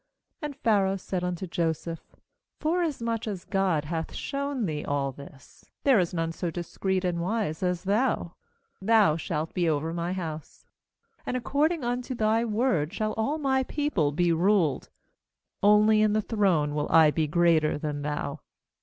'39And 0.43 0.55
Pharaoh 0.63 0.97
said 0.97 1.23
unto 1.23 1.45
Joseph: 1.45 2.15
'Forasmuch 2.59 3.27
as 3.27 3.45
God 3.45 3.85
hath 3.85 4.13
shown 4.15 4.65
thee 4.65 4.83
all 4.83 5.11
this, 5.11 5.69
there 5.83 5.99
is 5.99 6.11
none 6.11 6.31
so 6.31 6.49
discreet 6.49 7.05
and 7.05 7.21
wise 7.21 7.61
as 7.61 7.83
thou. 7.83 8.33
40Thou 8.83 9.19
shalt 9.19 9.53
be 9.53 9.69
over 9.69 9.93
my 9.93 10.13
house, 10.13 10.65
and 11.23 11.37
according 11.37 11.83
unto 11.83 12.15
thy 12.15 12.43
word 12.43 12.91
shall 12.95 13.13
all 13.13 13.37
my 13.37 13.61
people 13.61 14.11
be 14.11 14.31
ruled; 14.33 14.89
only 15.61 16.01
in 16.01 16.13
the 16.13 16.21
throne 16.23 16.73
will 16.73 16.89
I 16.91 17.11
be 17.11 17.27
greater 17.27 17.77
than 17.77 18.01
thou.' 18.01 18.39